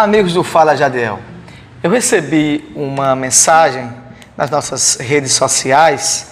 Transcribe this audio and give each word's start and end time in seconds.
Amigos 0.00 0.32
do 0.32 0.42
Fala 0.42 0.74
Jadiel, 0.74 1.18
eu 1.82 1.90
recebi 1.90 2.72
uma 2.74 3.14
mensagem 3.14 3.92
nas 4.34 4.48
nossas 4.48 4.96
redes 4.96 5.34
sociais 5.34 6.28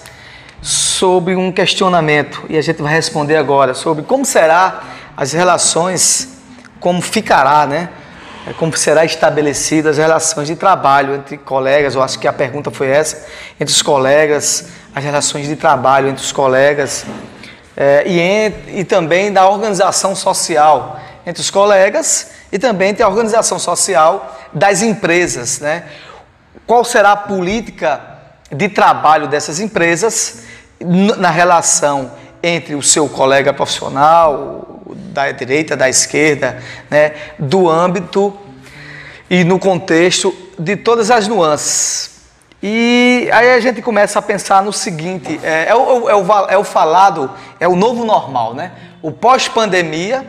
sobre 0.59 1.35
um 1.35 1.51
questionamento 1.51 2.43
e 2.49 2.57
a 2.57 2.63
gente 2.63 2.81
vai 2.81 2.91
responder 2.91 3.35
agora 3.35 3.75
sobre 3.75 4.03
como 4.03 4.25
será 4.25 4.81
as 5.15 5.33
relações, 5.33 6.29
como 6.79 6.99
ficará, 6.99 7.67
né? 7.67 7.89
Como 8.57 8.75
será 8.75 9.05
estabelecida 9.05 9.91
as 9.91 9.99
relações 9.99 10.47
de 10.47 10.55
trabalho 10.55 11.13
entre 11.13 11.37
colegas, 11.37 11.93
eu 11.93 12.01
acho 12.01 12.17
que 12.17 12.27
a 12.27 12.33
pergunta 12.33 12.71
foi 12.71 12.87
essa, 12.87 13.27
entre 13.59 13.71
os 13.71 13.83
colegas, 13.83 14.65
as 14.95 15.03
relações 15.03 15.47
de 15.47 15.55
trabalho 15.55 16.09
entre 16.09 16.23
os 16.23 16.31
colegas 16.31 17.05
é, 17.77 18.03
e, 18.07 18.79
e 18.79 18.83
também 18.83 19.31
da 19.31 19.47
organização 19.47 20.15
social 20.15 20.99
entre 21.29 21.41
os 21.41 21.51
colegas 21.51 22.31
e 22.51 22.57
também 22.57 22.89
entre 22.89 23.03
a 23.03 23.07
organização 23.07 23.59
social 23.59 24.35
das 24.51 24.81
empresas, 24.81 25.59
né? 25.59 25.83
Qual 26.65 26.83
será 26.83 27.11
a 27.11 27.17
política 27.17 28.01
de 28.51 28.67
trabalho 28.67 29.27
dessas 29.27 29.59
empresas 29.59 30.43
na 30.79 31.29
relação 31.29 32.11
entre 32.41 32.73
o 32.73 32.81
seu 32.81 33.07
colega 33.07 33.53
profissional, 33.53 34.81
da 34.87 35.31
direita, 35.31 35.77
da 35.77 35.87
esquerda, 35.87 36.61
né, 36.89 37.13
do 37.37 37.69
âmbito 37.69 38.35
e 39.29 39.43
no 39.43 39.59
contexto 39.59 40.35
de 40.57 40.75
todas 40.75 41.11
as 41.11 41.27
nuances. 41.27 42.09
E 42.61 43.29
aí 43.31 43.51
a 43.51 43.59
gente 43.59 43.81
começa 43.81 44.19
a 44.19 44.21
pensar 44.21 44.63
no 44.63 44.73
seguinte: 44.73 45.39
é, 45.43 45.67
é, 45.69 45.75
o, 45.75 46.09
é, 46.09 46.15
o, 46.15 46.49
é 46.49 46.57
o 46.57 46.63
falado, 46.63 47.31
é 47.59 47.67
o 47.67 47.75
novo 47.75 48.03
normal, 48.03 48.53
né? 48.53 48.71
O 49.01 49.11
pós-pandemia, 49.11 50.25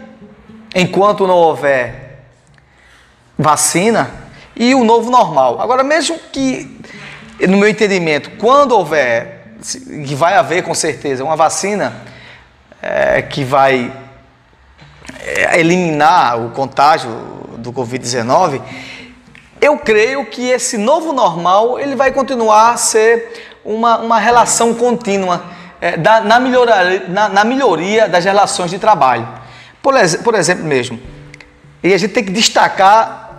enquanto 0.74 1.26
não 1.26 1.36
houver 1.36 2.24
vacina, 3.38 4.10
e 4.54 4.74
o 4.74 4.84
novo 4.84 5.10
normal. 5.10 5.60
Agora, 5.60 5.82
mesmo 5.82 6.18
que, 6.30 6.80
no 7.48 7.56
meu 7.56 7.68
entendimento, 7.68 8.30
quando 8.32 8.72
houver 8.72 9.40
que 10.06 10.14
vai 10.14 10.34
haver 10.34 10.62
com 10.62 10.74
certeza 10.74 11.24
uma 11.24 11.36
vacina 11.36 11.94
é, 12.82 13.22
que 13.22 13.44
vai 13.44 13.92
é, 15.18 15.60
eliminar 15.60 16.40
o 16.40 16.50
contágio 16.50 17.10
do 17.58 17.72
Covid-19, 17.72 18.60
eu 19.60 19.76
creio 19.78 20.24
que 20.26 20.48
esse 20.48 20.78
novo 20.78 21.12
normal 21.12 21.78
ele 21.78 21.94
vai 21.94 22.10
continuar 22.12 22.70
a 22.70 22.76
ser 22.76 23.58
uma, 23.64 23.98
uma 23.98 24.18
relação 24.18 24.74
contínua 24.74 25.44
é, 25.80 25.96
da, 25.96 26.20
na, 26.20 26.40
melhoria, 26.40 27.04
na, 27.08 27.28
na, 27.28 27.44
melhoria 27.44 28.08
das 28.08 28.24
relações 28.24 28.70
de 28.70 28.78
trabalho. 28.78 29.28
Por, 29.82 29.94
por 30.22 30.34
exemplo 30.34 30.64
mesmo, 30.64 31.00
e 31.82 31.94
a 31.94 31.98
gente 31.98 32.12
tem 32.12 32.24
que 32.24 32.30
destacar 32.30 33.30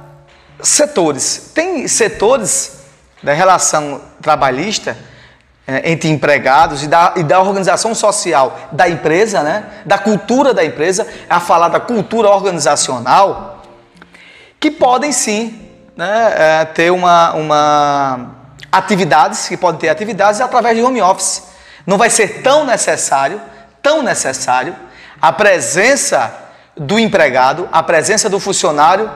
setores. 0.61 1.52
Tem 1.53 1.88
setores 1.88 2.81
da 3.22 3.33
relação 3.33 4.02
trabalhista 4.22 4.98
é, 5.67 5.92
entre 5.92 6.09
empregados 6.09 6.83
e 6.83 6.88
da, 6.88 7.14
e 7.16 7.23
da 7.23 7.39
organização 7.39 7.94
social 7.94 8.58
da 8.72 8.89
empresa, 8.89 9.44
né? 9.44 9.66
da 9.86 9.98
cultura 9.98 10.53
da 10.53 10.66
empresa, 10.66 11.08
a 11.30 11.39
falar 11.39 11.70
da 11.70 11.80
cultura 11.80 12.30
organizacional, 12.30 13.61
que 14.59 14.72
podem 14.72 15.11
sim 15.11 15.70
né, 15.95 16.33
é, 16.36 16.66
ter 16.66 16.92
uma, 16.92 17.33
uma 17.33 18.36
atividades, 18.72 19.48
que 19.48 19.58
podem 19.58 19.80
ter 19.80 19.89
atividades 19.89 20.42
através 20.42 20.76
de 20.76 20.83
home 20.83 21.02
office. 21.02 21.44
Não 21.86 21.98
vai 21.98 22.09
ser 22.09 22.42
tão 22.42 22.66
necessário, 22.66 23.42
tão 23.81 24.02
necessário, 24.02 24.76
a 25.22 25.31
presença 25.31 26.33
do 26.75 26.97
empregado, 26.97 27.69
a 27.72 27.83
presença 27.83 28.30
do 28.30 28.39
funcionário 28.39 29.09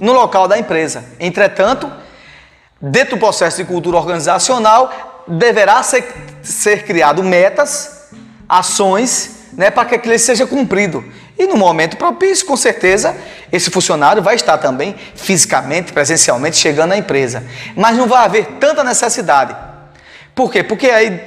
no 0.00 0.12
local 0.12 0.46
da 0.46 0.58
empresa. 0.58 1.04
Entretanto, 1.18 1.90
dentro 2.80 3.16
do 3.16 3.20
processo 3.20 3.56
de 3.56 3.64
cultura 3.64 3.96
organizacional, 3.96 5.24
deverá 5.26 5.82
ser, 5.82 6.06
ser 6.42 6.84
criado 6.84 7.22
metas, 7.22 8.08
ações, 8.48 9.38
né, 9.52 9.70
para 9.70 9.84
que 9.84 9.94
aquilo 9.96 10.18
seja 10.18 10.46
cumprido. 10.46 11.04
E 11.36 11.46
no 11.46 11.56
momento 11.56 11.96
propício, 11.96 12.46
com 12.46 12.56
certeza, 12.56 13.16
esse 13.52 13.70
funcionário 13.70 14.22
vai 14.22 14.34
estar 14.34 14.58
também 14.58 14.94
fisicamente, 15.14 15.92
presencialmente 15.92 16.56
chegando 16.56 16.92
à 16.92 16.96
empresa. 16.96 17.44
Mas 17.76 17.96
não 17.96 18.06
vai 18.06 18.24
haver 18.24 18.46
tanta 18.60 18.84
necessidade. 18.84 19.56
Por 20.34 20.50
quê? 20.50 20.62
Porque 20.62 20.88
aí 20.88 21.20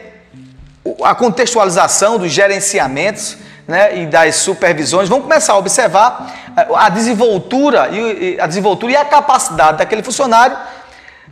a 1.04 1.14
contextualização 1.14 2.18
dos 2.18 2.32
gerenciamentos 2.32 3.38
né, 3.68 4.02
e 4.02 4.06
das 4.06 4.36
supervisões 4.36 5.08
vão 5.08 5.22
começar 5.22 5.54
a 5.54 5.58
observar 5.58 6.52
eh, 6.58 6.68
a 6.76 6.90
desenvoltura 6.90 7.90
e 7.90 8.40
a 8.40 8.48
desenvoltura 8.48 8.92
e 8.92 8.96
a 8.96 9.06
capacidade 9.06 9.78
daquele 9.78 10.04
funcionário 10.04 10.58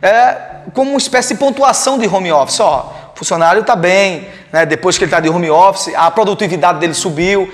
é, 0.02 0.36
como 0.72 0.90
uma 0.90 0.98
espécie 0.98 1.34
de 1.34 1.40
pontuação 1.40 1.98
de 1.98 2.06
home 2.06 2.32
office. 2.32 2.60
Ó, 2.60 2.92
o 3.14 3.18
funcionário 3.18 3.60
está 3.60 3.76
bem, 3.76 4.28
né? 4.52 4.64
depois 4.64 4.96
que 4.96 5.04
ele 5.04 5.10
está 5.10 5.20
de 5.20 5.28
home 5.28 5.50
office, 5.50 5.92
a 5.94 6.10
produtividade 6.10 6.78
dele 6.78 6.94
subiu, 6.94 7.50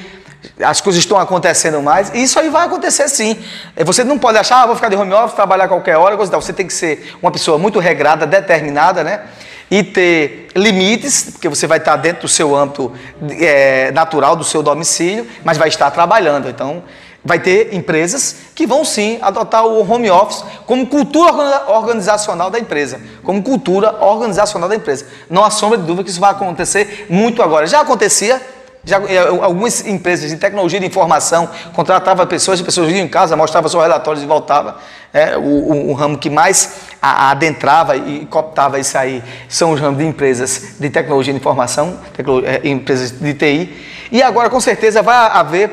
as 0.63 0.81
coisas 0.81 1.01
estão 1.01 1.19
acontecendo 1.19 1.83
mais, 1.83 2.11
e 2.15 2.23
isso 2.23 2.39
aí 2.39 2.49
vai 2.49 2.67
acontecer 2.67 3.09
sim. 3.09 3.37
É, 3.75 3.83
você 3.83 4.05
não 4.05 4.19
pode 4.19 4.39
achar, 4.39 4.63
ah, 4.63 4.67
vou 4.67 4.77
ficar 4.77 4.89
de 4.89 4.97
home 4.97 5.13
office, 5.13 5.35
trabalhar 5.35 5.67
qualquer 5.67 5.97
hora, 5.97 6.17
coisa 6.17 6.37
Você 6.37 6.53
tem 6.53 6.67
que 6.67 6.73
ser 6.73 7.17
uma 7.21 7.33
pessoa 7.33 7.59
muito 7.59 7.81
regrada, 7.81 8.27
determinada, 8.27 9.03
né? 9.03 9.23
E 9.71 9.82
ter 9.82 10.49
limites, 10.54 11.31
porque 11.32 11.49
você 11.49 11.66
vai 11.66 11.78
estar 11.78 11.97
dentro 11.97 12.22
do 12.22 12.28
seu 12.28 12.54
âmbito 12.54 12.93
é, 13.41 13.91
natural, 13.91 14.37
do 14.37 14.44
seu 14.44 14.62
domicílio, 14.62 15.27
mas 15.44 15.59
vai 15.59 15.69
estar 15.69 15.91
trabalhando. 15.91 16.49
Então, 16.49 16.84
vai 17.27 17.41
ter 17.41 17.75
empresas 17.75 18.37
que 18.54 18.66
vão 18.66 18.84
sim 18.84 19.19
adotar 19.21 19.66
o 19.66 19.91
home 19.91 20.09
office 20.09 20.44
como 20.65 20.87
cultura 20.87 21.65
organizacional 21.66 22.49
da 22.49 22.59
empresa, 22.59 23.00
como 23.25 23.43
cultura 23.43 23.97
organizacional 24.00 24.69
da 24.69 24.77
empresa. 24.77 25.06
Não 25.28 25.44
há 25.44 25.50
sombra 25.50 25.77
de 25.77 25.84
dúvida 25.84 26.04
que 26.04 26.10
isso 26.10 26.21
vai 26.21 26.31
acontecer 26.31 27.06
muito 27.10 27.43
agora. 27.43 27.66
Já 27.66 27.81
acontecia, 27.81 28.41
já, 28.87 29.01
eh, 29.09 29.19
algumas 29.19 29.85
empresas 29.85 30.31
de 30.31 30.37
tecnologia 30.37 30.79
de 30.79 30.87
informação 30.87 31.51
contratavam 31.73 32.25
pessoas, 32.25 32.61
as 32.61 32.65
pessoas 32.65 32.89
iam 32.93 33.01
em 33.01 33.09
casa, 33.09 33.37
mostravam 33.37 33.69
seus 33.69 33.83
relatórios 33.83 34.23
e 34.23 34.27
voltavam. 34.27 34.75
É, 35.13 35.37
o, 35.37 35.41
o, 35.41 35.91
o, 35.91 35.93
ramo 35.93 36.17
que 36.17 36.31
mais 36.31 36.77
adentrava 37.03 37.97
e 37.97 38.27
cooptava 38.27 38.79
isso 38.79 38.97
aí 38.97 39.23
são 39.49 39.73
os 39.73 39.81
ramos 39.81 39.99
de 39.99 40.05
empresas 40.05 40.77
de 40.79 40.89
tecnologia 40.89 41.33
de 41.33 41.41
informação, 41.41 41.99
eh, 42.45 42.69
empresas 42.69 43.11
de 43.11 43.35
TI. 43.35 43.77
E 44.13 44.23
agora, 44.23 44.49
com 44.49 44.61
certeza, 44.61 45.03
vai 45.03 45.17
haver 45.17 45.71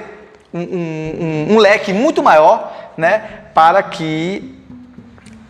um, 0.52 0.62
um, 0.62 1.47
um 1.52 1.57
leque 1.59 1.94
muito 1.94 2.23
maior, 2.23 2.94
né, 2.97 3.23
para 3.53 3.84
que 3.84 4.59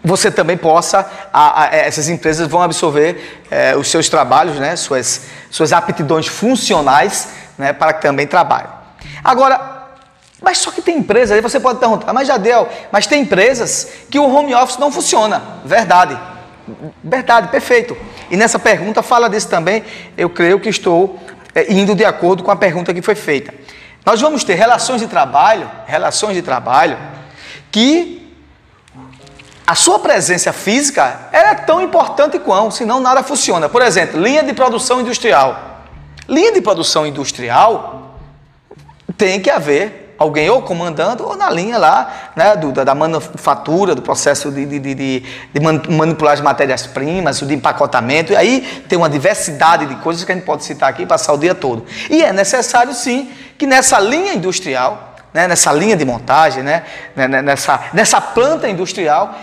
você 0.04 0.30
também 0.30 0.58
possa, 0.58 1.10
a, 1.32 1.64
a, 1.64 1.76
essas 1.76 2.10
empresas 2.10 2.46
vão 2.48 2.62
absorver 2.62 3.42
é, 3.50 3.76
os 3.76 3.88
seus 3.88 4.10
trabalhos, 4.10 4.60
né, 4.60 4.76
suas, 4.76 5.28
suas 5.50 5.72
aptidões 5.72 6.28
funcionais, 6.28 7.30
né, 7.58 7.74
para 7.74 7.94
que 7.94 8.02
também 8.02 8.28
trabalhem. 8.28 8.70
Agora, 9.24 9.74
mas 10.42 10.58
só 10.58 10.72
que 10.72 10.82
tem 10.82 10.98
empresas, 10.98 11.32
aí 11.32 11.42
você 11.42 11.60
pode 11.60 11.80
perguntar, 11.80 12.12
mas 12.12 12.28
já 12.28 12.38
deu, 12.38 12.68
mas 12.92 13.08
tem 13.08 13.22
empresas 13.22 13.90
que 14.10 14.20
o 14.20 14.30
home 14.30 14.54
office 14.54 14.78
não 14.78 14.92
funciona. 14.92 15.42
Verdade. 15.64 16.20
Verdade, 17.04 17.48
perfeito. 17.48 17.96
E 18.30 18.36
nessa 18.36 18.60
pergunta 18.60 19.02
fala 19.02 19.30
disso 19.30 19.48
também, 19.48 19.84
eu 20.18 20.30
creio 20.30 20.60
que 20.60 20.70
estou 20.70 21.20
é, 21.56 21.72
indo 21.72 21.96
de 21.96 22.04
acordo 22.04 22.44
com 22.44 22.52
a 22.52 22.56
pergunta 22.56 22.94
que 22.94 23.02
foi 23.02 23.16
feita. 23.16 23.54
Nós 24.06 24.20
vamos 24.20 24.44
ter 24.44 24.56
relações 24.56 25.00
de 25.00 25.08
trabalho, 25.08 25.70
relações 25.86 26.36
de 26.36 26.42
trabalho, 26.42 26.98
que 27.72 28.24
a 29.66 29.76
sua 29.76 30.00
presença 30.00 30.52
física 30.52 31.30
é 31.32 31.56
tão 31.56 31.82
importante 31.82 32.38
quanto, 32.38 32.76
senão 32.76 33.00
nada 33.00 33.24
funciona. 33.24 33.70
Por 33.70 33.82
exemplo, 33.82 34.22
linha 34.22 34.44
de 34.44 34.54
produção 34.54 35.00
industrial. 35.00 35.73
Linha 36.28 36.52
de 36.54 36.62
produção 36.62 37.06
industrial 37.06 38.18
tem 39.18 39.40
que 39.40 39.50
haver 39.50 40.04
alguém 40.18 40.50
ou 40.50 40.62
comandando 40.62 41.26
ou 41.26 41.36
na 41.36 41.50
linha 41.50 41.78
lá 41.78 42.32
né, 42.36 42.56
do, 42.56 42.72
da, 42.72 42.84
da, 42.84 42.96
manufatura, 42.96 43.94
do 43.94 44.02
processo 44.02 44.52
de, 44.52 44.66
de, 44.66 44.80
de, 44.80 45.20
de 45.20 45.60
manipular 45.90 46.34
as 46.34 46.42
matérias-primas, 46.42 47.40
de 47.40 47.54
empacotamento. 47.54 48.32
E 48.32 48.36
aí 48.36 48.62
tem 48.88 48.98
uma 48.98 49.10
diversidade 49.10 49.86
de 49.86 49.96
coisas 49.98 50.24
que 50.24 50.32
a 50.32 50.36
gente 50.36 50.46
pode 50.46 50.64
citar 50.64 50.90
aqui 50.90 51.04
e 51.04 51.06
passar 51.06 51.34
o 51.34 51.38
dia 51.38 51.54
todo. 51.54 51.86
E 52.10 52.24
é 52.24 52.32
necessário 52.32 52.94
sim 52.94 53.32
que 53.58 53.68
nessa 53.68 54.00
linha 54.00 54.34
industrial, 54.34 55.16
né, 55.34 55.48
nessa 55.48 55.72
linha 55.74 55.98
de 55.98 56.06
montagem, 56.06 56.64
né, 56.64 56.84
né, 57.16 57.28
né, 57.28 57.42
nessa, 57.42 57.80
nessa 57.94 58.22
planta 58.22 58.70
industrial, 58.70 59.36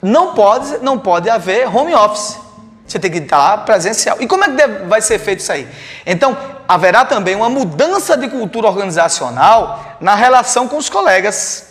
não 0.00 0.34
pode, 0.34 0.78
não 0.78 0.98
pode 0.98 1.28
haver 1.28 1.66
home 1.74 1.94
office. 1.94 2.43
Você 2.86 2.98
tem 2.98 3.10
que 3.10 3.18
estar 3.18 3.38
lá 3.38 3.58
presencial. 3.58 4.16
E 4.20 4.26
como 4.26 4.44
é 4.44 4.48
que 4.48 4.54
deve, 4.54 4.84
vai 4.86 5.00
ser 5.00 5.18
feito 5.18 5.40
isso 5.40 5.52
aí? 5.52 5.66
Então, 6.04 6.36
haverá 6.68 7.04
também 7.04 7.34
uma 7.34 7.48
mudança 7.48 8.16
de 8.16 8.28
cultura 8.28 8.68
organizacional 8.68 9.96
na 10.00 10.14
relação 10.14 10.68
com 10.68 10.76
os 10.76 10.90
colegas. 10.90 11.66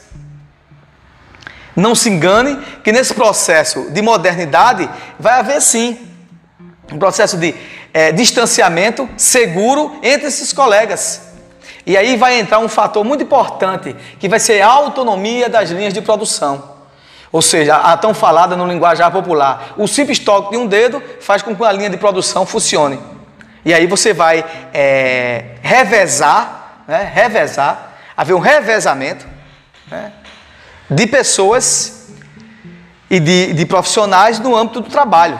Não 1.75 1.95
se 1.95 2.09
engane 2.09 2.59
que 2.83 2.91
nesse 2.91 3.13
processo 3.13 3.91
de 3.91 4.01
modernidade 4.01 4.89
vai 5.19 5.39
haver 5.39 5.61
sim 5.61 6.07
um 6.91 6.99
processo 6.99 7.37
de 7.37 7.55
é, 7.93 8.11
distanciamento 8.11 9.09
seguro 9.17 9.99
entre 10.03 10.27
esses 10.27 10.51
colegas. 10.51 11.21
E 11.85 11.97
aí 11.97 12.15
vai 12.15 12.39
entrar 12.39 12.59
um 12.59 12.69
fator 12.69 13.03
muito 13.03 13.23
importante, 13.23 13.95
que 14.19 14.29
vai 14.29 14.39
ser 14.39 14.61
a 14.61 14.67
autonomia 14.67 15.49
das 15.49 15.69
linhas 15.69 15.93
de 15.93 16.01
produção. 16.01 16.72
Ou 17.33 17.41
seja, 17.41 17.77
a 17.77 17.97
tão 17.97 18.13
falada 18.13 18.55
no 18.55 18.67
linguajar 18.67 19.11
popular. 19.11 19.73
O 19.75 19.87
simples 19.87 20.19
toque 20.19 20.51
de 20.51 20.57
um 20.57 20.67
dedo 20.67 21.01
faz 21.19 21.41
com 21.41 21.55
que 21.55 21.65
a 21.65 21.71
linha 21.71 21.89
de 21.89 21.97
produção 21.97 22.45
funcione. 22.45 22.99
E 23.65 23.73
aí 23.73 23.87
você 23.87 24.13
vai 24.13 24.45
é, 24.71 25.55
revezar, 25.63 26.83
né, 26.87 27.11
revezar, 27.11 27.93
haver 28.15 28.35
um 28.35 28.39
revezamento 28.39 29.25
né, 29.89 30.11
de 30.87 31.07
pessoas 31.07 32.09
e 33.09 33.19
de, 33.19 33.53
de, 33.53 33.65
profissionais 33.65 34.37
no 34.37 34.55
âmbito 34.55 34.81
do 34.81 34.89
trabalho. 34.91 35.39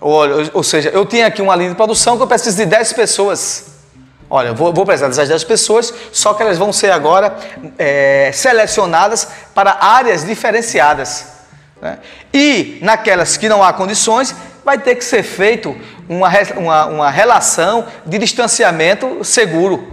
Ou, 0.00 0.22
ou, 0.54 0.62
seja, 0.62 0.88
eu 0.88 1.04
tenho 1.04 1.26
aqui 1.26 1.42
uma 1.42 1.54
linha 1.54 1.68
de 1.68 1.76
produção 1.76 2.16
que 2.16 2.22
eu 2.22 2.26
preciso 2.26 2.56
de 2.56 2.64
10 2.64 2.94
pessoas. 2.94 3.73
Olha, 4.34 4.52
vou, 4.52 4.72
vou 4.72 4.84
precisar 4.84 5.06
dessas 5.06 5.28
10 5.28 5.44
pessoas, 5.44 5.94
só 6.10 6.34
que 6.34 6.42
elas 6.42 6.58
vão 6.58 6.72
ser 6.72 6.90
agora 6.90 7.36
é, 7.78 8.32
selecionadas 8.34 9.28
para 9.54 9.76
áreas 9.80 10.24
diferenciadas. 10.24 11.26
Né? 11.80 11.98
E 12.32 12.78
naquelas 12.82 13.36
que 13.36 13.48
não 13.48 13.62
há 13.62 13.72
condições, 13.72 14.34
vai 14.64 14.76
ter 14.76 14.96
que 14.96 15.04
ser 15.04 15.22
feito 15.22 15.76
uma, 16.08 16.28
uma, 16.56 16.86
uma 16.86 17.10
relação 17.10 17.86
de 18.04 18.18
distanciamento 18.18 19.22
seguro. 19.22 19.86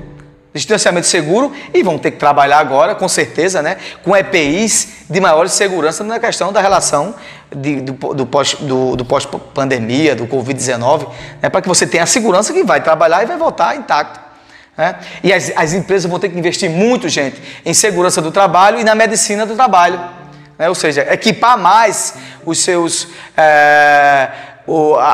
Distanciamento 0.56 1.06
seguro 1.06 1.54
e 1.72 1.84
vão 1.84 2.00
ter 2.00 2.10
que 2.10 2.18
trabalhar 2.18 2.58
agora, 2.58 2.96
com 2.96 3.08
certeza, 3.08 3.62
né, 3.62 3.78
com 4.04 4.18
EPIs 4.18 5.06
de 5.08 5.20
maior 5.22 5.48
segurança 5.50 6.04
na 6.04 6.20
questão 6.20 6.52
da 6.52 6.60
relação 6.60 7.14
de, 7.56 7.80
do, 7.80 7.94
do 8.16 8.26
pós-pandemia, 8.26 10.16
do, 10.16 10.26
pós 10.26 10.44
do 10.44 10.52
Covid-19, 10.52 11.08
né, 11.44 11.48
para 11.48 11.62
que 11.62 11.68
você 11.68 11.86
tenha 11.86 12.02
a 12.02 12.08
segurança 12.08 12.52
que 12.52 12.64
vai 12.64 12.82
trabalhar 12.82 13.22
e 13.22 13.28
vai 13.28 13.38
voltar 13.38 13.76
intacto. 13.76 14.21
Né? 14.78 14.96
E 15.24 15.34
as, 15.34 15.52
as 15.56 15.74
empresas 15.74 16.10
vão 16.10 16.20
ter 16.20 16.30
que 16.30 16.38
investir 16.38 16.70
muito, 16.70 17.10
gente, 17.10 17.42
em 17.66 17.74
segurança 17.74 18.22
do 18.22 18.32
trabalho 18.32 18.80
e 18.80 18.84
na 18.84 18.96
medicina 18.96 19.46
do 19.46 19.56
trabalho. 19.56 20.00
Né? 20.58 20.70
Ou 20.70 20.76
seja, 20.76 21.08
equipar 21.12 21.58
mais 21.58 22.16
os 22.46 22.60
seus. 22.60 23.08
É, 23.36 24.30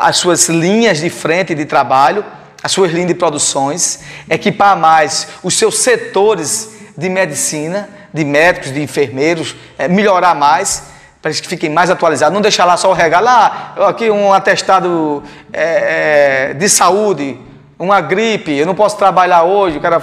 as 0.04 0.18
suas 0.18 0.50
linhas 0.50 1.00
de 1.00 1.10
frente 1.10 1.56
de 1.56 1.66
trabalho, 1.66 2.24
as 2.62 2.72
suas 2.72 2.92
linhas 2.92 3.08
de 3.08 3.14
produções, 3.14 4.02
equipar 4.30 4.78
mais 4.78 5.28
os 5.42 5.58
seus 5.58 5.80
setores 5.80 6.76
de 6.98 7.10
medicina, 7.10 7.90
de 8.14 8.26
médicos, 8.26 8.74
de 8.74 8.82
enfermeiros, 8.82 9.56
é, 9.78 9.88
melhorar 9.88 10.36
mais, 10.36 10.84
para 11.22 11.32
que 11.32 11.48
fiquem 11.48 11.70
mais 11.70 11.90
atualizados, 11.90 12.34
não 12.34 12.42
deixar 12.42 12.66
lá 12.66 12.78
só 12.78 12.90
o 12.90 12.94
regalo, 12.94 13.26
lá, 13.26 13.74
ah, 13.78 13.90
aqui 13.90 14.10
um 14.10 14.34
atestado 14.34 15.24
é, 15.54 16.54
de 16.54 16.70
saúde, 16.70 17.40
uma 17.80 18.02
gripe, 18.02 18.52
eu 18.52 18.66
não 18.66 18.76
posso 18.76 18.98
trabalhar 18.98 19.44
hoje, 19.44 19.78
o 19.78 19.82
cara, 19.82 20.02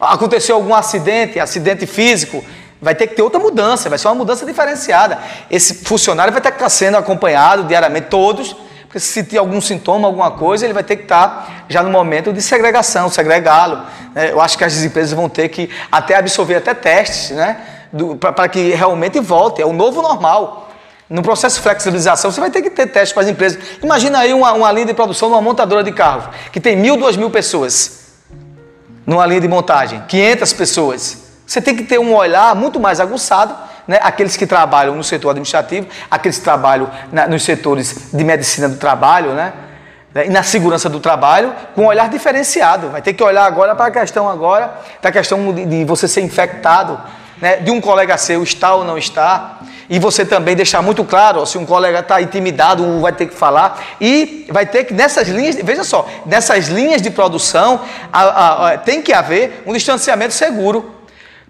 aconteceu 0.00 0.56
algum 0.56 0.74
acidente, 0.74 1.38
acidente 1.38 1.86
físico, 1.86 2.44
vai 2.80 2.94
ter 2.94 3.06
que 3.06 3.14
ter 3.14 3.22
outra 3.22 3.38
mudança, 3.38 3.88
vai 3.88 3.98
ser 3.98 4.08
uma 4.08 4.16
mudança 4.16 4.44
diferenciada. 4.44 5.18
Esse 5.48 5.84
funcionário 5.84 6.32
vai 6.32 6.42
ter 6.42 6.50
que 6.50 6.56
estar 6.56 6.68
sendo 6.68 6.96
acompanhado 6.96 7.64
diariamente, 7.64 8.08
todos, 8.08 8.56
porque 8.82 8.98
se 8.98 9.06
sentir 9.06 9.38
algum 9.38 9.60
sintoma, 9.60 10.08
alguma 10.08 10.32
coisa, 10.32 10.66
ele 10.66 10.74
vai 10.74 10.82
ter 10.82 10.96
que 10.96 11.04
estar 11.04 11.64
já 11.68 11.82
no 11.82 11.90
momento 11.90 12.32
de 12.32 12.42
segregação, 12.42 13.08
segregá-lo. 13.08 13.80
Né? 14.14 14.32
Eu 14.32 14.40
acho 14.40 14.58
que 14.58 14.64
as 14.64 14.82
empresas 14.82 15.12
vão 15.12 15.28
ter 15.28 15.48
que 15.48 15.70
até 15.90 16.16
absorver 16.16 16.56
até 16.56 16.74
testes, 16.74 17.30
né? 17.30 17.58
para 18.18 18.48
que 18.48 18.74
realmente 18.74 19.20
volte. 19.20 19.62
É 19.62 19.66
o 19.66 19.72
novo 19.72 20.02
normal. 20.02 20.61
No 21.12 21.22
processo 21.22 21.56
de 21.56 21.62
flexibilização, 21.62 22.32
você 22.32 22.40
vai 22.40 22.50
ter 22.50 22.62
que 22.62 22.70
ter 22.70 22.86
testes 22.86 23.12
para 23.12 23.22
as 23.22 23.28
empresas. 23.28 23.62
Imagina 23.82 24.20
aí 24.20 24.32
uma, 24.32 24.54
uma 24.54 24.72
linha 24.72 24.86
de 24.86 24.94
produção 24.94 25.28
de 25.28 25.34
uma 25.34 25.42
montadora 25.42 25.84
de 25.84 25.92
carros, 25.92 26.34
que 26.50 26.58
tem 26.58 26.74
mil, 26.74 26.96
duas 26.96 27.18
mil 27.18 27.28
pessoas 27.28 28.00
numa 29.04 29.26
linha 29.26 29.42
de 29.42 29.46
montagem, 29.46 30.02
500 30.08 30.52
pessoas. 30.54 31.18
Você 31.46 31.60
tem 31.60 31.76
que 31.76 31.82
ter 31.82 32.00
um 32.00 32.14
olhar 32.14 32.54
muito 32.54 32.80
mais 32.80 32.98
aguçado 32.98 33.54
né, 33.86 33.98
aqueles 34.00 34.38
que 34.38 34.46
trabalham 34.46 34.94
no 34.94 35.04
setor 35.04 35.30
administrativo, 35.30 35.86
aqueles 36.10 36.38
que 36.38 36.44
trabalham 36.44 36.90
na, 37.12 37.28
nos 37.28 37.42
setores 37.42 38.10
de 38.10 38.24
medicina 38.24 38.66
do 38.66 38.76
trabalho, 38.76 39.34
né, 39.34 39.52
né, 40.14 40.26
e 40.28 40.30
na 40.30 40.42
segurança 40.42 40.88
do 40.88 40.98
trabalho, 40.98 41.52
com 41.74 41.82
um 41.82 41.86
olhar 41.88 42.08
diferenciado. 42.08 42.88
Vai 42.88 43.02
ter 43.02 43.12
que 43.12 43.22
olhar 43.22 43.44
agora 43.44 43.74
para 43.74 43.88
a 43.88 43.90
questão 43.90 44.30
agora, 44.30 44.80
da 45.02 45.12
questão 45.12 45.52
de, 45.52 45.66
de 45.66 45.84
você 45.84 46.08
ser 46.08 46.22
infectado, 46.22 46.98
né, 47.42 47.56
de 47.56 47.72
um 47.72 47.80
colega 47.80 48.16
seu 48.16 48.40
estar 48.44 48.76
ou 48.76 48.84
não 48.84 48.96
estar, 48.96 49.66
e 49.90 49.98
você 49.98 50.24
também 50.24 50.54
deixar 50.54 50.80
muito 50.80 51.02
claro 51.02 51.40
ó, 51.40 51.44
se 51.44 51.58
um 51.58 51.66
colega 51.66 51.98
está 51.98 52.22
intimidado, 52.22 53.00
vai 53.00 53.12
ter 53.12 53.26
que 53.26 53.34
falar, 53.34 53.82
e 54.00 54.46
vai 54.48 54.64
ter 54.64 54.84
que, 54.84 54.94
nessas 54.94 55.26
linhas, 55.26 55.56
veja 55.56 55.82
só, 55.82 56.08
nessas 56.24 56.68
linhas 56.68 57.02
de 57.02 57.10
produção, 57.10 57.80
a, 58.12 58.22
a, 58.22 58.68
a, 58.68 58.78
tem 58.78 59.02
que 59.02 59.12
haver 59.12 59.64
um 59.66 59.72
distanciamento 59.72 60.32
seguro. 60.32 60.98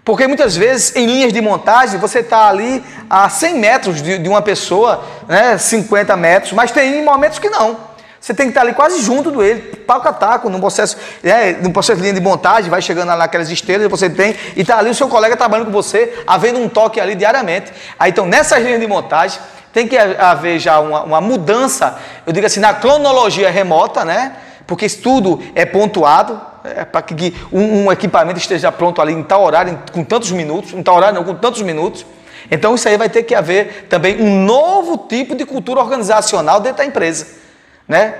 Porque 0.03 0.27
muitas 0.27 0.57
vezes 0.57 0.93
em 0.95 1.05
linhas 1.05 1.31
de 1.31 1.39
montagem 1.39 1.97
você 1.97 2.19
está 2.19 2.49
ali 2.49 2.83
a 3.09 3.29
100 3.29 3.59
metros 3.59 4.01
de, 4.01 4.17
de, 4.17 4.27
uma 4.27 4.41
pessoa, 4.41 5.05
né, 5.29 5.57
50 5.57 6.17
metros, 6.17 6.51
mas 6.53 6.71
tem 6.71 7.01
momentos 7.05 7.39
que 7.39 7.49
não. 7.49 7.92
Você 8.23 8.33
tem 8.33 8.45
que 8.45 8.51
estar 8.51 8.61
ali 8.61 8.71
quase 8.71 9.01
junto 9.01 9.29
do 9.31 9.43
ele, 9.43 9.59
palco 9.85 10.07
a 10.07 10.13
taco, 10.13 10.49
no 10.49 10.57
processo, 10.57 10.95
né, 11.21 11.57
no 11.61 11.73
processo 11.73 11.97
de 11.97 12.03
linha 12.03 12.13
de 12.13 12.21
montagem, 12.21 12.69
vai 12.69 12.81
chegando 12.81 13.09
lá 13.09 13.17
naquelas 13.17 13.49
esteiras, 13.49 13.85
você 13.89 14.09
tem, 14.09 14.33
e 14.55 14.61
está 14.61 14.77
ali 14.77 14.89
o 14.89 14.95
seu 14.95 15.09
colega 15.09 15.35
trabalhando 15.35 15.65
com 15.65 15.73
você, 15.73 16.23
havendo 16.25 16.57
um 16.57 16.69
toque 16.69 17.01
ali 17.01 17.15
diariamente. 17.15 17.73
Aí 17.99 18.11
então, 18.11 18.25
nessas 18.25 18.63
linhas 18.63 18.79
de 18.79 18.87
montagem, 18.87 19.41
tem 19.73 19.89
que 19.89 19.97
haver 19.97 20.57
já 20.57 20.79
uma, 20.79 21.03
uma 21.03 21.19
mudança, 21.19 21.99
eu 22.25 22.31
digo 22.31 22.45
assim, 22.45 22.61
na 22.61 22.73
cronologia 22.73 23.51
remota, 23.51 24.05
né? 24.05 24.37
Porque 24.65 24.85
isso 24.85 25.01
tudo 25.01 25.43
é 25.53 25.65
pontuado, 25.65 26.39
é, 26.63 26.85
para 26.85 27.01
que 27.01 27.35
um, 27.51 27.87
um, 27.87 27.91
equipamento 27.91 28.39
esteja 28.39 28.71
pronto 28.71 29.01
ali 29.01 29.11
em 29.11 29.21
tal 29.21 29.43
horário, 29.43 29.73
em, 29.73 29.91
com 29.91 30.01
tantos 30.01 30.31
minutos, 30.31 30.71
em 30.71 30.81
tal 30.81 30.95
horário 30.95 31.15
não, 31.15 31.25
com 31.25 31.35
tantos 31.35 31.61
minutos. 31.61 32.05
Então 32.49 32.73
isso 32.73 32.87
aí 32.87 32.95
vai 32.95 33.09
ter 33.09 33.23
que 33.23 33.35
haver 33.35 33.87
também 33.89 34.21
um 34.21 34.45
novo 34.45 34.97
tipo 35.09 35.35
de 35.35 35.45
cultura 35.45 35.81
organizacional 35.81 36.61
dentro 36.61 36.77
da 36.77 36.85
empresa, 36.85 37.42
né? 37.87 38.13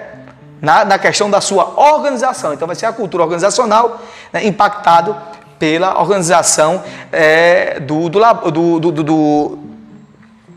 Na, 0.62 0.86
na 0.86 0.98
questão 0.98 1.30
da 1.30 1.42
sua 1.42 1.74
organização. 1.78 2.54
Então 2.54 2.66
vai 2.66 2.76
ser 2.76 2.86
a 2.86 2.94
cultura 2.94 3.24
organizacional 3.24 4.02
né, 4.32 4.46
impactado 4.46 5.16
pela 5.60 6.00
organização 6.00 6.82
é, 7.12 7.80
do, 7.82 8.08
do, 8.08 8.20
do, 8.52 8.80
do, 8.80 8.92
do 8.92 9.60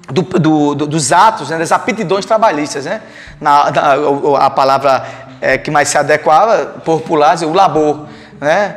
do, 0.09 0.23
do, 0.23 0.75
do, 0.77 0.87
dos 0.87 1.11
atos, 1.11 1.51
né, 1.51 1.59
das 1.59 1.73
aptidões 1.73 2.25
trabalhistas. 2.25 2.85
Né? 2.85 3.01
Na, 3.41 3.71
na, 3.73 3.95
a 4.39 4.51
palavra 4.51 5.05
é, 5.41 5.59
que 5.59 5.71
mais 5.71 5.89
se 5.89 5.99
adequava, 5.99 6.67
popular, 6.85 7.37
o 7.43 7.53
labor, 7.53 8.07
né? 8.41 8.77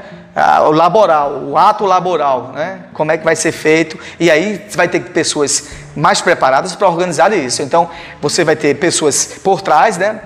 O 0.67 0.71
laboral, 0.71 1.43
o 1.43 1.57
ato 1.57 1.85
laboral, 1.85 2.51
né? 2.53 2.81
como 2.93 3.11
é 3.11 3.17
que 3.17 3.23
vai 3.23 3.35
ser 3.35 3.51
feito, 3.51 3.97
e 4.19 4.29
aí 4.29 4.63
você 4.67 4.77
vai 4.77 4.87
ter 4.87 4.99
pessoas 5.01 5.69
mais 5.95 6.21
preparadas 6.21 6.75
para 6.75 6.87
organizar 6.87 7.33
isso. 7.33 7.61
Então, 7.61 7.89
você 8.21 8.43
vai 8.43 8.55
ter 8.55 8.75
pessoas 8.75 9.39
por 9.43 9.61
trás, 9.61 9.97
né? 9.97 10.19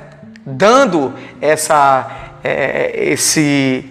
dando 0.45 1.13
essa, 1.41 2.07
é, 2.43 2.91
esse, 2.95 3.89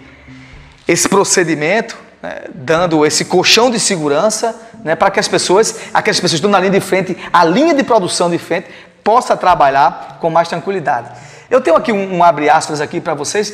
esse 0.87 1.09
procedimento, 1.09 1.97
né? 2.21 2.43
dando 2.53 3.05
esse 3.05 3.25
colchão 3.25 3.69
de 3.69 3.79
segurança 3.79 4.55
né? 4.83 4.95
para 4.95 5.09
que 5.09 5.19
as 5.19 5.27
pessoas, 5.27 5.79
aquelas 5.93 6.19
pessoas 6.19 6.31
que 6.31 6.35
estão 6.35 6.51
na 6.51 6.59
linha 6.59 6.71
de 6.71 6.79
frente, 6.79 7.17
a 7.31 7.43
linha 7.43 7.73
de 7.73 7.83
produção 7.83 8.29
de 8.29 8.37
frente, 8.37 8.67
possa 9.03 9.35
trabalhar 9.35 10.17
com 10.21 10.29
mais 10.29 10.47
tranquilidade. 10.47 11.09
Eu 11.49 11.61
tenho 11.61 11.75
aqui 11.75 11.91
um, 11.91 12.17
um 12.17 12.23
abre 12.23 12.49
aspas 12.49 12.81
aqui 12.81 12.99
para 12.99 13.13
vocês 13.13 13.53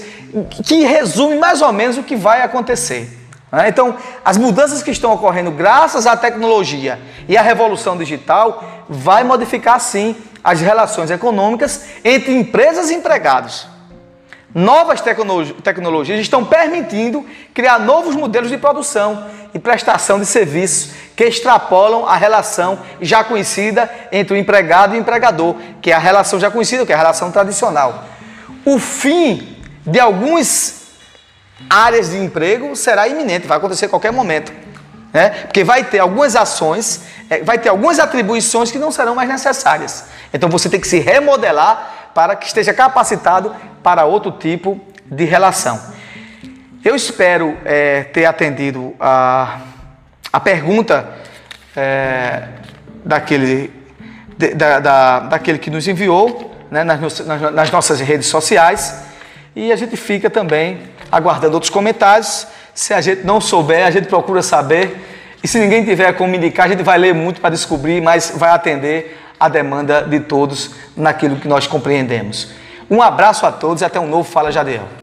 que 0.64 0.84
resume 0.86 1.38
mais 1.38 1.62
ou 1.62 1.72
menos 1.72 1.98
o 1.98 2.04
que 2.04 2.16
vai 2.16 2.42
acontecer. 2.42 3.18
Né? 3.52 3.70
Então, 3.70 3.96
as 4.24 4.38
mudanças 4.38 4.84
que 4.84 4.92
estão 4.92 5.14
ocorrendo 5.14 5.52
graças 5.52 6.06
à 6.06 6.16
tecnologia 6.16 7.00
e 7.28 7.38
à 7.38 7.42
revolução 7.42 7.98
digital 7.98 8.64
vai 8.88 9.24
modificar 9.24 9.80
sim 9.80 10.16
as 10.44 10.62
relações 10.62 11.12
econômicas 11.12 11.86
entre 12.04 12.34
empresas 12.34 12.90
e 12.90 12.96
empregados. 12.96 13.68
Novas 14.54 15.00
tecnologias 15.02 16.20
estão 16.20 16.44
permitindo 16.44 17.24
criar 17.54 17.80
novos 17.80 18.16
modelos 18.16 18.50
de 18.50 18.58
produção 18.58 19.28
e 19.54 19.60
prestação 19.60 20.20
de 20.20 20.26
serviços 20.26 20.92
que 21.16 21.24
extrapolam 21.24 22.08
a 22.08 22.16
relação 22.16 22.80
já 23.00 23.24
conhecida 23.24 23.90
entre 24.12 24.34
o 24.34 24.38
empregado 24.38 24.96
e 24.96 24.98
o 24.98 25.02
empregador, 25.02 25.56
que 25.82 25.92
é 25.92 25.94
a 25.94 26.00
relação 26.00 26.40
já 26.40 26.50
conhecida, 26.50 26.84
que 26.84 26.92
é 26.92 26.96
a 26.96 26.98
relação 26.98 27.32
tradicional. 27.32 28.06
O 28.66 28.80
fim 28.80 29.58
de 29.86 30.00
algumas 30.00 30.80
áreas 31.70 32.10
de 32.10 32.18
emprego 32.18 32.76
será 32.76 33.08
iminente, 33.08 33.48
vai 33.48 33.58
acontecer 33.58 33.86
a 33.86 33.90
qualquer 33.90 34.12
momento. 34.12 34.52
Né? 35.14 35.30
Porque 35.30 35.64
vai 35.64 35.84
ter 35.84 36.00
algumas 36.00 36.36
ações, 36.36 37.02
é, 37.30 37.42
vai 37.44 37.58
ter 37.58 37.70
algumas 37.70 38.00
atribuições 38.00 38.72
que 38.72 38.78
não 38.78 38.92
serão 38.92 39.16
mais 39.16 39.30
necessárias. 39.30 40.06
Então 40.34 40.50
você 40.50 40.70
tem 40.70 40.80
que 40.80 40.88
se 40.88 41.00
remodelar 41.00 42.12
para 42.14 42.36
que 42.36 42.46
esteja 42.48 42.74
capacitado 42.74 43.56
para 43.84 44.06
outro 44.06 44.32
tipo 44.32 44.80
de 45.06 45.26
relação. 45.26 45.80
Eu 46.84 46.96
espero 46.96 47.58
é, 47.66 48.04
ter 48.04 48.26
atendido 48.26 48.96
a, 49.00 49.60
a 50.32 50.40
pergunta 50.40 51.10
é, 51.76 52.48
daquele, 53.04 53.72
de, 54.38 54.54
da, 54.54 54.80
da, 54.80 55.20
daquele 55.20 55.58
que 55.58 55.70
nos 55.70 55.88
enviou 55.88 56.56
né, 56.72 56.84
nas, 56.84 57.20
nas, 57.20 57.54
nas 57.54 57.72
nossas 57.72 58.00
redes 58.00 58.28
sociais 58.28 59.04
e 59.56 59.72
a 59.72 59.76
gente 59.76 59.98
fica 59.98 60.30
também 60.30 60.80
aguardando 61.12 61.56
outros 61.56 61.70
comentários. 61.70 62.48
Se 62.74 62.94
a 62.94 63.02
gente 63.02 63.26
não 63.26 63.42
souber, 63.42 63.86
a 63.86 63.92
gente 63.92 64.08
procura 64.08 64.42
saber. 64.42 64.98
E 65.44 65.48
se 65.48 65.60
ninguém 65.60 65.84
tiver 65.84 66.14
como 66.14 66.36
indicar, 66.36 66.66
a 66.66 66.70
gente 66.70 66.84
vai 66.84 66.98
ler 66.98 67.14
muito 67.14 67.42
para 67.42 67.50
descobrir, 67.50 68.02
mas 68.02 68.32
vai 68.36 68.52
atender 68.52 69.18
a 69.40 69.50
demanda 69.50 70.02
de 70.04 70.20
todos 70.20 70.72
naquilo 70.96 71.38
que 71.38 71.48
nós 71.48 71.66
compreendemos. 71.66 72.52
Um 72.90 73.02
abraço 73.02 73.46
a 73.46 73.52
todos 73.52 73.82
e 73.82 73.86
até 73.86 74.00
um 74.00 74.08
novo 74.08 74.30
Fala 74.30 74.52
Jadiel. 74.52 74.99